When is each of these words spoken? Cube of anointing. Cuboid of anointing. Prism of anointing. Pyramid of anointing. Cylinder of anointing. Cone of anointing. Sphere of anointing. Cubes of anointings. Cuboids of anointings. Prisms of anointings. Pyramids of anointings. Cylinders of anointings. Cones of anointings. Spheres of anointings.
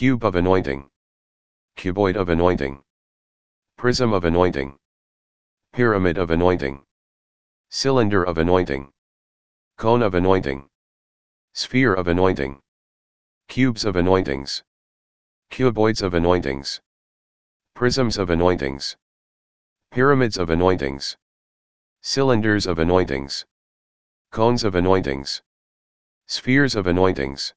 Cube 0.00 0.24
of 0.24 0.34
anointing. 0.34 0.88
Cuboid 1.76 2.16
of 2.16 2.30
anointing. 2.30 2.82
Prism 3.76 4.14
of 4.14 4.24
anointing. 4.24 4.78
Pyramid 5.74 6.16
of 6.16 6.30
anointing. 6.30 6.86
Cylinder 7.68 8.24
of 8.24 8.38
anointing. 8.38 8.90
Cone 9.76 10.00
of 10.00 10.14
anointing. 10.14 10.70
Sphere 11.52 11.92
of 11.92 12.08
anointing. 12.08 12.62
Cubes 13.48 13.84
of 13.84 13.94
anointings. 13.94 14.62
Cuboids 15.50 16.00
of 16.00 16.14
anointings. 16.14 16.80
Prisms 17.74 18.16
of 18.16 18.30
anointings. 18.30 18.96
Pyramids 19.90 20.38
of 20.38 20.48
anointings. 20.48 21.18
Cylinders 22.00 22.66
of 22.66 22.78
anointings. 22.78 23.44
Cones 24.30 24.64
of 24.64 24.74
anointings. 24.74 25.42
Spheres 26.26 26.74
of 26.74 26.86
anointings. 26.86 27.52